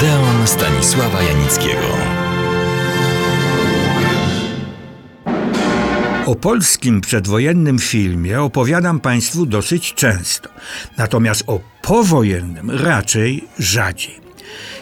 Odeon 0.00 0.46
Stanisława 0.46 1.22
Janickiego. 1.22 1.86
O 6.26 6.34
polskim 6.34 7.00
przedwojennym 7.00 7.78
filmie 7.78 8.42
opowiadam 8.42 9.00
Państwu 9.00 9.46
dosyć 9.46 9.94
często, 9.94 10.48
natomiast 10.96 11.44
o 11.46 11.60
powojennym 11.82 12.70
raczej 12.70 13.44
rzadziej. 13.58 14.20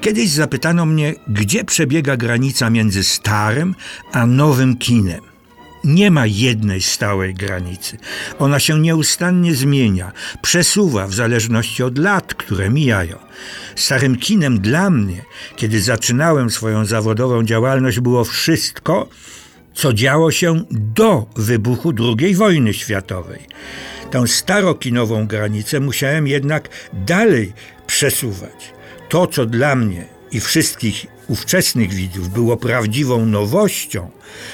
Kiedyś 0.00 0.30
zapytano 0.30 0.86
mnie, 0.86 1.14
gdzie 1.28 1.64
przebiega 1.64 2.16
granica 2.16 2.70
między 2.70 3.04
starym 3.04 3.74
a 4.12 4.26
nowym 4.26 4.76
kinem. 4.76 5.29
Nie 5.84 6.10
ma 6.10 6.26
jednej 6.26 6.82
stałej 6.82 7.34
granicy. 7.34 7.98
Ona 8.38 8.60
się 8.60 8.80
nieustannie 8.80 9.54
zmienia, 9.54 10.12
przesuwa 10.42 11.06
w 11.06 11.14
zależności 11.14 11.82
od 11.82 11.98
lat, 11.98 12.34
które 12.34 12.70
mijają. 12.70 13.18
Starym 13.76 14.16
kinem 14.16 14.58
dla 14.58 14.90
mnie, 14.90 15.24
kiedy 15.56 15.82
zaczynałem 15.82 16.50
swoją 16.50 16.84
zawodową 16.84 17.44
działalność, 17.44 18.00
było 18.00 18.24
wszystko, 18.24 19.08
co 19.74 19.92
działo 19.92 20.30
się 20.30 20.64
do 20.70 21.26
wybuchu 21.36 21.92
II 22.20 22.34
wojny 22.34 22.74
światowej. 22.74 23.40
Tę 24.10 24.26
starokinową 24.26 25.26
granicę 25.26 25.80
musiałem 25.80 26.26
jednak 26.26 26.68
dalej 26.92 27.52
przesuwać. 27.86 28.72
To, 29.08 29.26
co 29.26 29.46
dla 29.46 29.74
mnie 29.74 30.06
i 30.32 30.40
wszystkich 30.40 31.06
ówczesnych 31.30 31.92
widzów 31.92 32.28
było 32.28 32.56
prawdziwą 32.56 33.26
nowością, 33.26 34.10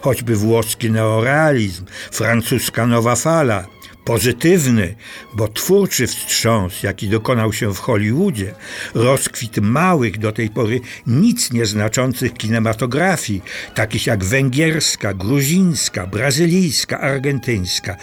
choćby 0.00 0.36
włoski 0.36 0.90
neorealizm, 0.90 1.84
francuska 2.10 2.86
nowa 2.86 3.16
fala, 3.16 3.66
pozytywny, 4.04 4.94
bo 5.34 5.48
twórczy 5.48 6.06
wstrząs, 6.06 6.82
jaki 6.82 7.08
dokonał 7.08 7.52
się 7.52 7.74
w 7.74 7.78
Hollywoodzie, 7.78 8.54
rozkwit 8.94 9.58
małych 9.58 10.18
do 10.18 10.32
tej 10.32 10.50
pory 10.50 10.80
nic 11.06 11.52
nieznaczących 11.52 12.34
kinematografii, 12.34 13.42
takich 13.74 14.06
jak 14.06 14.24
węgierska, 14.24 15.14
gruzińska, 15.14 16.06
brazylijska, 16.06 17.00
argentyńska, 17.00 17.96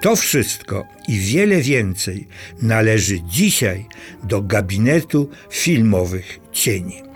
to 0.00 0.16
wszystko 0.16 0.86
i 1.08 1.18
wiele 1.18 1.60
więcej 1.62 2.28
należy 2.62 3.20
dzisiaj 3.20 3.86
do 4.22 4.42
gabinetu 4.42 5.30
filmowych 5.50 6.40
cieni. 6.52 7.09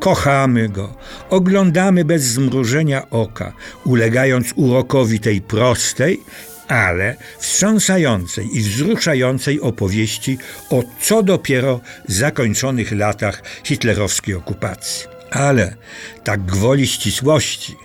Kochamy 0.00 0.68
go, 0.68 0.94
oglądamy 1.30 2.04
bez 2.04 2.22
zmrużenia 2.22 3.10
oka, 3.10 3.52
ulegając 3.84 4.52
urokowi 4.56 5.20
tej 5.20 5.40
prostej, 5.40 6.20
ale 6.68 7.16
wstrząsającej 7.38 8.56
i 8.56 8.60
wzruszającej 8.60 9.60
opowieści 9.60 10.38
o 10.70 10.82
co 11.00 11.22
dopiero 11.22 11.80
zakończonych 12.08 12.92
latach 12.92 13.42
hitlerowskiej 13.64 14.34
okupacji. 14.34 15.06
Ale 15.30 15.76
tak 16.24 16.46
gwoli 16.46 16.86
ścisłości, 16.86 17.76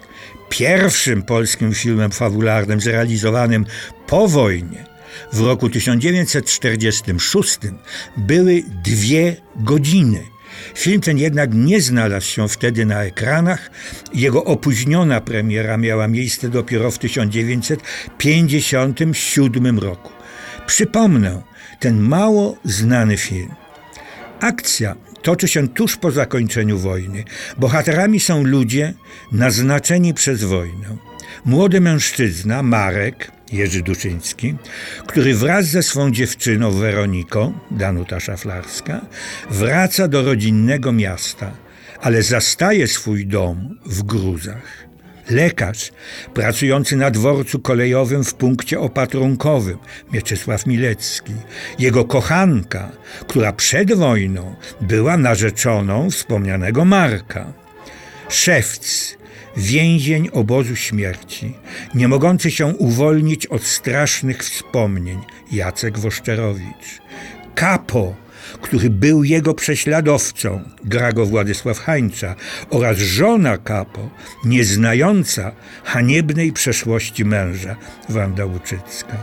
pierwszym 0.51 1.23
polskim 1.23 1.73
filmem 1.73 2.11
fabularnym 2.11 2.81
zrealizowanym 2.81 3.65
po 4.07 4.27
wojnie 4.27 4.85
w 5.33 5.41
roku 5.41 5.69
1946 5.69 7.59
były 8.17 8.63
dwie 8.83 9.35
godziny. 9.55 10.23
Film 10.75 11.01
ten 11.01 11.17
jednak 11.17 11.53
nie 11.53 11.81
znalazł 11.81 12.27
się 12.27 12.49
wtedy 12.49 12.85
na 12.85 13.03
ekranach. 13.03 13.71
Jego 14.13 14.43
opóźniona 14.43 15.21
premiera 15.21 15.77
miała 15.77 16.07
miejsce 16.07 16.49
dopiero 16.49 16.91
w 16.91 16.99
1957 16.99 19.79
roku. 19.79 20.11
Przypomnę 20.67 21.41
ten 21.79 21.99
mało 21.99 22.57
znany 22.63 23.17
film. 23.17 23.53
Akcja 24.39 24.95
toczy 25.21 25.47
się 25.47 25.67
tuż 25.67 25.97
po 25.97 26.11
zakończeniu 26.11 26.77
wojny. 26.77 27.23
Bohaterami 27.57 28.19
są 28.19 28.43
ludzie 28.43 28.93
naznaczeni 29.31 30.13
przez 30.13 30.43
wojnę. 30.43 30.97
Młody 31.45 31.81
mężczyzna, 31.81 32.63
Marek, 32.63 33.31
Jerzy 33.51 33.81
Duszyński, 33.81 34.55
który 35.07 35.35
wraz 35.35 35.65
ze 35.65 35.83
swą 35.83 36.11
dziewczyną 36.11 36.71
Weroniką, 36.71 37.53
Danuta 37.71 38.19
Szaflarska, 38.19 39.01
wraca 39.49 40.07
do 40.07 40.23
rodzinnego 40.23 40.91
miasta, 40.91 41.51
ale 42.01 42.23
zastaje 42.23 42.87
swój 42.87 43.27
dom 43.27 43.79
w 43.85 44.03
gruzach. 44.03 44.90
Lekarz 45.29 45.91
pracujący 46.33 46.95
na 46.95 47.11
dworcu 47.11 47.59
kolejowym 47.59 48.23
w 48.23 48.33
punkcie 48.33 48.79
opatrunkowym, 48.79 49.77
Mieczysław 50.13 50.65
Milecki, 50.65 51.33
jego 51.79 52.05
kochanka, 52.05 52.91
która 53.27 53.53
przed 53.53 53.93
wojną 53.93 54.55
była 54.81 55.17
narzeczoną 55.17 56.09
wspomnianego 56.09 56.85
Marka. 56.85 57.53
Szewc, 58.29 59.17
więzień 59.57 60.29
obozu 60.31 60.75
śmierci, 60.75 61.53
nie 61.95 62.07
mogący 62.07 62.51
się 62.51 62.65
uwolnić 62.65 63.45
od 63.45 63.63
strasznych 63.63 64.37
wspomnień, 64.37 65.19
Jacek 65.51 65.99
Woszczerowicz. 65.99 67.01
Kapo, 67.55 68.15
który 68.61 68.89
był 68.89 69.23
jego 69.23 69.53
prześladowcą, 69.53 70.61
gra 70.83 71.11
go 71.11 71.25
Władysław 71.25 71.79
Hańcza, 71.79 72.35
oraz 72.69 72.97
żona 72.97 73.57
Kapo, 73.57 74.09
nieznająca 74.45 75.51
haniebnej 75.83 76.51
przeszłości 76.51 77.25
męża, 77.25 77.75
Wanda 78.09 78.45
Łuczycka. 78.45 79.17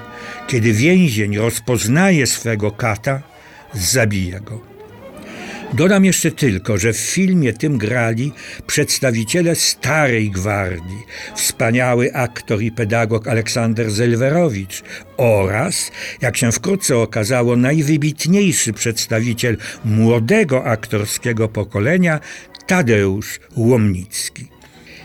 Kiedy 0.47 0.73
więzień 0.73 1.39
rozpoznaje 1.39 2.27
swego 2.27 2.71
kata, 2.71 3.23
zabija 3.75 4.41
go. 4.41 4.78
Dodam 5.73 6.05
jeszcze 6.05 6.31
tylko, 6.31 6.79
że 6.79 6.93
w 6.93 6.97
filmie 6.97 7.53
tym 7.53 7.79
grali 7.79 8.33
przedstawiciele 8.67 9.55
starej 9.55 10.31
gwardii, 10.31 11.03
wspaniały 11.37 12.15
aktor 12.15 12.63
i 12.63 12.73
pedagog 12.73 13.29
Aleksander 13.29 13.91
Zelwerowicz 13.91 14.83
oraz, 15.17 15.91
jak 16.21 16.37
się 16.37 16.53
wkrótce 16.53 16.99
okazało, 16.99 17.57
najwybitniejszy 17.57 18.73
przedstawiciel 18.73 19.57
młodego 19.85 20.65
aktorskiego 20.65 21.49
pokolenia 21.49 22.21
Tadeusz 22.67 23.41
Łomnicki. 23.57 24.47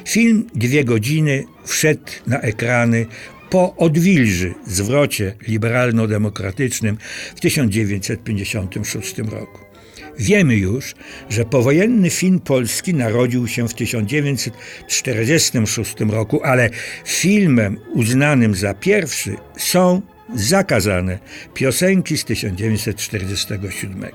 Film 0.07 0.47
Dwie 0.56 0.84
godziny 0.85 1.44
wszedł 1.66 2.12
na 2.28 2.40
ekrany 2.40 3.06
po 3.53 3.75
odwilży, 3.75 4.53
zwrocie 4.68 5.36
liberalno-demokratycznym 5.47 6.97
w 7.36 7.40
1956 7.40 9.18
roku. 9.18 9.59
Wiemy 10.19 10.56
już, 10.56 10.96
że 11.30 11.46
powojenny 11.46 12.09
film 12.09 12.40
polski 12.40 12.94
narodził 12.94 13.47
się 13.47 13.68
w 13.68 13.74
1946 13.74 15.96
roku, 16.00 16.44
ale 16.44 16.69
filmem 17.06 17.80
uznanym 17.94 18.56
za 18.56 18.74
pierwszy 18.74 19.36
są 19.58 20.02
zakazane 20.35 21.19
piosenki 21.53 22.17
z 22.17 22.25
1947. 22.25 24.05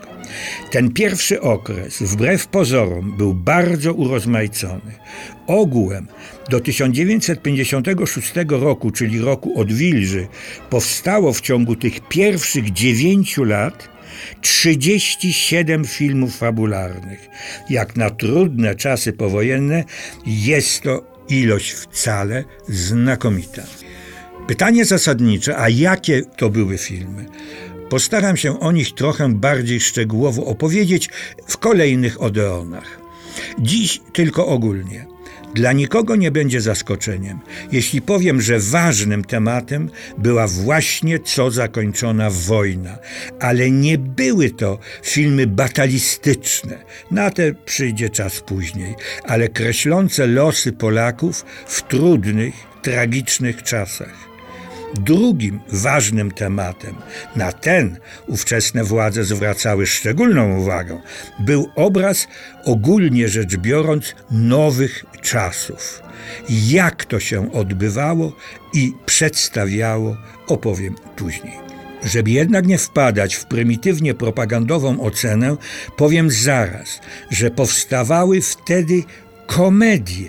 Ten 0.71 0.93
pierwszy 0.93 1.41
okres, 1.41 2.03
wbrew 2.03 2.47
pozorom, 2.47 3.17
był 3.17 3.35
bardzo 3.35 3.95
urozmaicony. 3.95 4.93
Ogółem 5.47 6.07
do 6.51 6.61
1956 6.61 8.33
roku, 8.49 8.91
czyli 8.91 9.21
roku 9.21 9.61
odwilży, 9.61 10.27
powstało 10.71 11.33
w 11.33 11.41
ciągu 11.41 11.77
tych 11.77 12.09
pierwszych 12.09 12.73
dziewięciu 12.73 13.45
lat 13.45 13.89
37 14.41 15.85
filmów 15.85 16.37
fabularnych. 16.37 17.29
Jak 17.71 17.97
na 17.97 18.11
trudne 18.11 18.75
czasy 18.75 19.13
powojenne, 19.13 19.85
jest 20.27 20.83
to 20.83 21.19
ilość 21.29 21.73
wcale 21.73 22.45
znakomita. 22.69 23.63
Pytanie 24.49 24.85
zasadnicze, 24.85 25.59
a 25.59 25.69
jakie 25.69 26.23
to 26.23 26.51
były 26.51 26.79
filmy? 26.79 27.27
Postaram 27.91 28.37
się 28.37 28.61
o 28.61 28.73
nich 28.73 28.95
trochę 28.95 29.35
bardziej 29.35 29.81
szczegółowo 29.81 30.45
opowiedzieć 30.45 31.09
w 31.47 31.59
kolejnych 31.59 32.23
Odeonach. 32.23 33.01
Dziś 33.59 34.01
tylko 34.13 34.47
ogólnie. 34.47 35.07
Dla 35.55 35.73
nikogo 35.73 36.17
nie 36.17 36.31
będzie 36.31 36.61
zaskoczeniem, 36.61 37.39
jeśli 37.73 38.03
powiem, 38.03 38.41
że 38.41 38.59
ważnym 38.59 39.25
tematem 39.25 39.91
była 40.19 40.47
właśnie 40.47 41.19
co 41.19 41.51
zakończona 41.51 42.31
wojna, 42.31 42.99
ale 43.41 43.71
nie 43.71 43.99
były 43.99 44.51
to 44.51 44.79
filmy 45.03 45.47
batalistyczne, 45.47 46.85
na 47.11 47.31
te 47.31 47.55
przyjdzie 47.55 48.11
czas 48.11 48.41
później, 48.41 48.95
ale 49.25 49.49
kreślące 49.49 50.27
losy 50.27 50.73
Polaków 50.73 51.45
w 51.67 51.83
trudnych, 51.83 52.55
tragicznych 52.83 53.63
czasach. 53.63 54.28
Drugim 54.95 55.61
ważnym 55.73 56.31
tematem, 56.31 56.95
na 57.37 57.53
ten 57.53 57.99
ówczesne 58.27 58.85
władze 58.85 59.25
zwracały 59.25 59.87
szczególną 59.87 60.59
uwagę, 60.59 61.01
był 61.39 61.71
obraz 61.77 62.29
ogólnie 62.65 63.29
rzecz 63.29 63.57
biorąc 63.57 64.15
nowych 64.31 65.05
czasów. 65.23 66.03
Jak 66.49 67.05
to 67.05 67.21
się 67.21 67.53
odbywało 67.53 68.33
i 68.75 68.93
przedstawiało, 69.07 70.17
opowiem 70.47 70.95
później. 71.17 71.69
Żeby 72.05 72.31
jednak 72.31 72.67
nie 72.67 72.79
wpadać 72.79 73.35
w 73.35 73.47
prymitywnie 73.47 74.15
propagandową 74.15 75.01
ocenę, 75.01 75.57
powiem 75.97 76.31
zaraz, 76.31 77.01
że 77.31 77.51
powstawały 77.51 78.41
wtedy 78.41 79.03
komedie. 79.49 80.29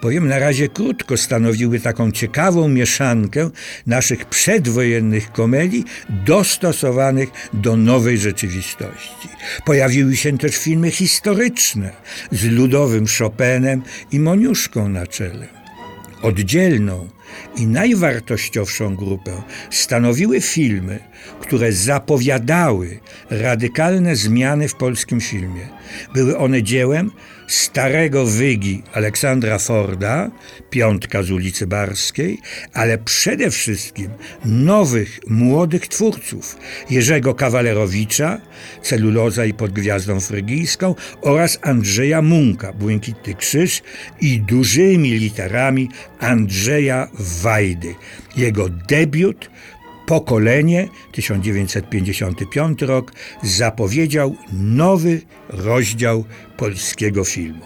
Powiem 0.00 0.28
na 0.28 0.38
razie 0.38 0.68
krótko, 0.68 1.16
stanowiły 1.16 1.80
taką 1.80 2.12
ciekawą 2.12 2.68
mieszankę 2.68 3.50
naszych 3.86 4.24
przedwojennych 4.24 5.32
komedii 5.32 5.84
dostosowanych 6.26 7.28
do 7.52 7.76
nowej 7.76 8.18
rzeczywistości. 8.18 9.28
Pojawiły 9.64 10.16
się 10.16 10.38
też 10.38 10.56
filmy 10.56 10.90
historyczne 10.90 11.92
z 12.32 12.44
ludowym 12.44 13.04
Chopinem 13.18 13.82
i 14.12 14.20
Moniuszką 14.20 14.88
na 14.88 15.06
czele. 15.06 15.46
Oddzielną 16.22 17.08
i 17.56 17.66
najwartościowszą 17.66 18.96
grupę 18.96 19.42
stanowiły 19.70 20.40
filmy, 20.40 20.98
które 21.40 21.72
zapowiadały 21.72 23.00
radykalne 23.30 24.16
zmiany 24.16 24.68
w 24.68 24.74
polskim 24.74 25.20
filmie. 25.20 25.68
Były 26.14 26.38
one 26.38 26.62
dziełem 26.62 27.10
starego 27.48 28.26
wygi 28.26 28.82
Aleksandra 28.92 29.58
Forda, 29.58 30.30
piątka 30.70 31.22
z 31.22 31.30
ulicy 31.30 31.66
Barskiej, 31.66 32.38
ale 32.72 32.98
przede 32.98 33.50
wszystkim 33.50 34.10
nowych, 34.44 35.20
młodych 35.26 35.88
twórców 35.88 36.56
Jerzego 36.90 37.34
Kawalerowicza, 37.34 38.40
Celuloza 38.82 39.44
i 39.44 39.54
pod 39.54 39.72
gwiazdą 39.72 40.20
frygijską 40.20 40.94
oraz 41.22 41.58
Andrzeja 41.62 42.22
Munka, 42.22 42.72
Błękitny 42.72 43.34
Krzyż 43.34 43.82
i 44.20 44.40
dużymi 44.40 45.10
literami 45.10 45.88
Andrzeja 46.20 47.08
Wajdy. 47.18 47.94
Jego 48.36 48.68
debiut 48.68 49.50
Pokolenie 50.08 50.88
1955 51.12 52.82
rok 52.82 53.12
zapowiedział 53.42 54.36
nowy 54.52 55.20
rozdział 55.48 56.24
polskiego 56.56 57.24
filmu. 57.24 57.64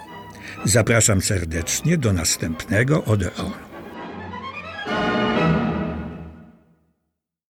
Zapraszam 0.64 1.22
serdecznie 1.22 1.98
do 1.98 2.12
następnego 2.12 3.04
Odeonu. 3.04 3.71